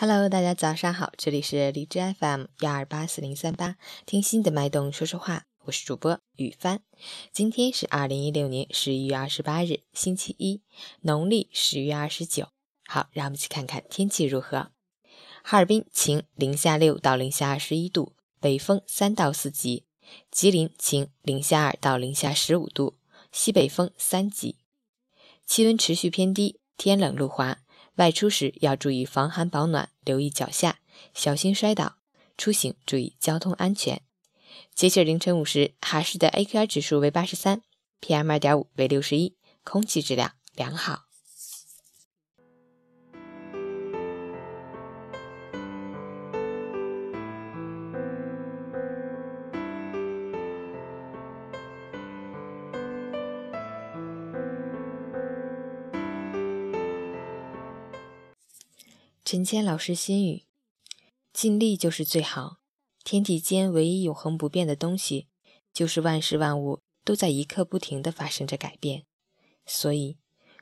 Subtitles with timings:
[0.00, 3.74] Hello，大家早上好，这里是荔枝 FM 幺二八四零三八，
[4.06, 6.82] 听心的脉动说说话，我是主播雨帆。
[7.32, 10.62] 今天是二零一六年十一月二十八日，星期一，
[11.00, 12.46] 农历十月二十九。
[12.86, 14.70] 好，让我们一起看看天气如何。
[15.42, 19.82] 哈尔滨晴，零下六到零下二十一度，北风三到四级；
[20.30, 22.96] 吉林晴，零下二到零下十五度，
[23.32, 24.58] 西北风三级。
[25.44, 27.58] 气温持续偏低，天冷路滑。
[27.98, 30.78] 外出时要注意防寒保暖，留意脚下，
[31.14, 31.96] 小心摔倒。
[32.36, 34.02] 出行注意交通安全。
[34.72, 37.62] 截至凌晨五时，哈市的 AQI 指数为八十三
[38.00, 41.07] ，PM 二点五为六十一，空气质量良好。
[59.30, 60.44] 陈谦老师心语：
[61.34, 62.60] 尽力就是最好。
[63.04, 65.28] 天地间唯一永恒不变的东西，
[65.70, 69.04] 就是万事万物都在一刻不停地发生着改变。
[69.66, 70.16] 所以，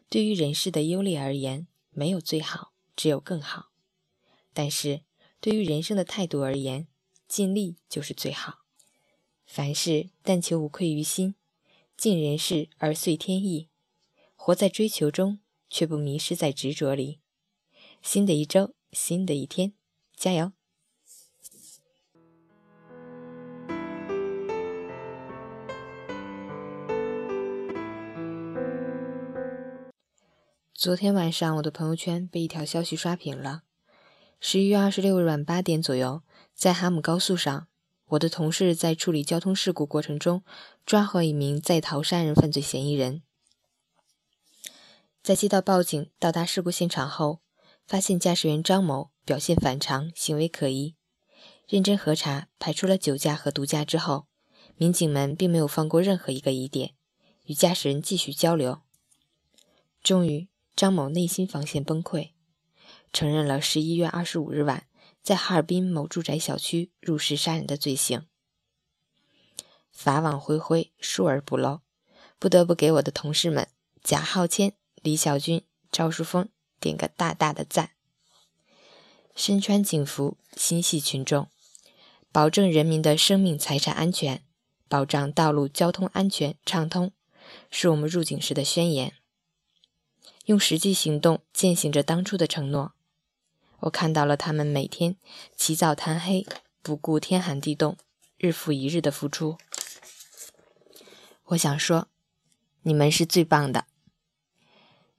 [0.09, 3.69] 对于人世的优劣而言，没有最好，只有更好。
[4.53, 5.03] 但是，
[5.41, 6.89] 对于人生的态度而言，
[7.28, 8.64] 尽力就是最好。
[9.47, 11.37] 凡事但求无愧于心，
[11.97, 13.69] 尽人事而遂天意。
[14.34, 15.39] 活在追求中，
[15.70, 17.20] 却不迷失在执着里。
[18.06, 19.72] 新的一周，新的一天，
[20.16, 20.52] 加油！
[30.72, 33.64] 昨天晚上，我的朋友圈被一条消息刷屏了。
[34.38, 36.22] 十一月二十六日晚八点左右，
[36.54, 37.66] 在哈姆高速上，
[38.10, 40.44] 我的同事在处理交通事故过程中，
[40.86, 43.22] 抓获一名在逃杀人犯罪嫌疑人。
[45.24, 47.41] 在接到报警、到达事故现场后，
[47.86, 50.97] 发现驾驶员张某表现反常，行为可疑。
[51.69, 54.26] 认真核查，排除了酒驾和毒驾之后，
[54.76, 56.94] 民警们并没有放过任何一个疑点，
[57.44, 58.80] 与驾驶人继续交流。
[60.02, 62.30] 终于，张某内心防线崩溃，
[63.12, 64.86] 承认了十一月二十五日晚
[65.22, 68.26] 在哈尔滨某住宅小区入室杀人的罪行。
[69.92, 71.80] 法网恢恢，疏而不漏，
[72.38, 73.69] 不得不给我的同事们
[74.02, 76.48] 贾浩谦、李小军、赵淑峰。
[76.86, 77.91] 点个大大的赞！
[79.34, 81.48] 身穿警服，心系群众，
[82.30, 84.44] 保证人民的生命财产安全，
[84.86, 87.10] 保障道路交通安全畅通，
[87.69, 89.14] 是我们入警时的宣言。
[90.44, 92.92] 用实际行动践行着当初的承诺。
[93.80, 95.16] 我看到了他们每天
[95.56, 96.46] 起早贪黑，
[96.82, 97.98] 不顾天寒地冻，
[98.38, 99.58] 日复一日的付出。
[101.46, 102.06] 我想说，
[102.82, 103.86] 你们是最棒的。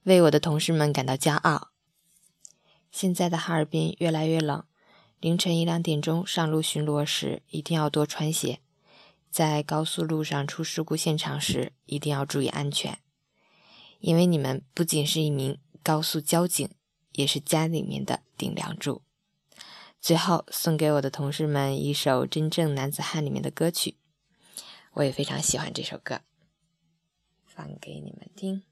[0.08, 1.68] 为我的同事们感到骄傲。
[2.90, 4.64] 现在的哈尔滨越来越冷，
[5.20, 8.60] 凌晨一两点钟上路巡逻时一定要多穿鞋。
[9.30, 12.98] 在高速路上出事故现场时一定要注意安全，
[14.00, 16.70] 因为你们不仅是一名高速交警，
[17.12, 19.02] 也是家里面的顶梁柱。
[20.00, 23.98] 最后送给我的同事们一首《真正男子汉》里面的歌曲，
[24.94, 26.22] 我也非常喜欢这首歌，
[27.44, 28.62] 放给你们听。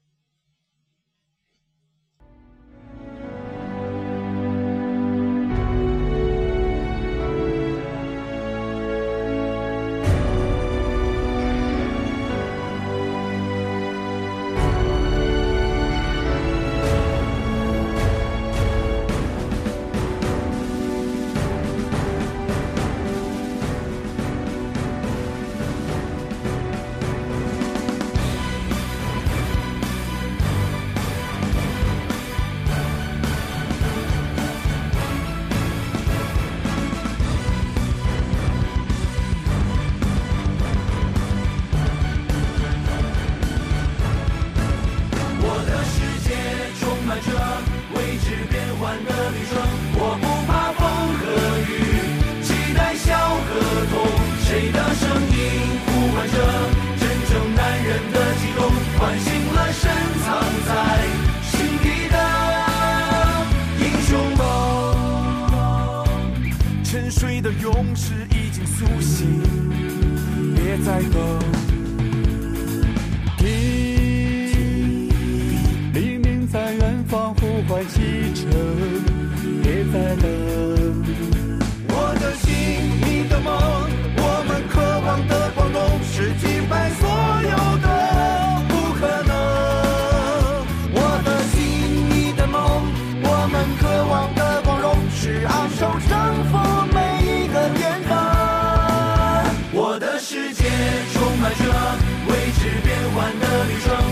[102.83, 104.06] 变幻的旅程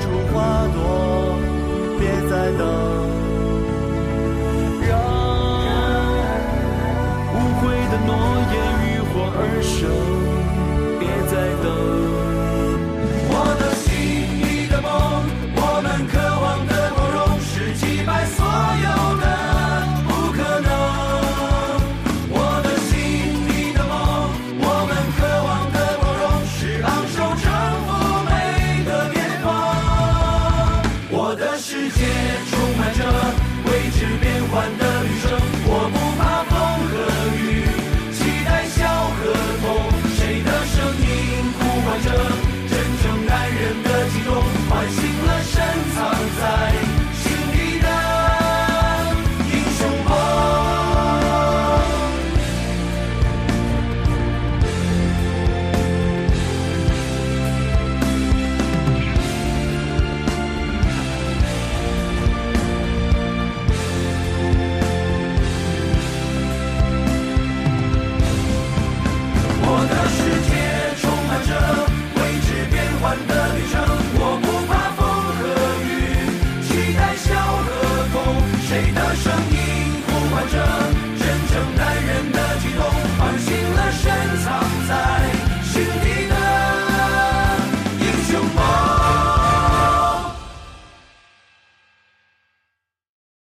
[0.00, 1.38] 出花朵
[1.98, 2.62] 别再等。
[4.86, 4.90] 让
[7.32, 8.10] 无悔的诺
[8.52, 8.54] 言
[8.84, 10.25] 浴火而生。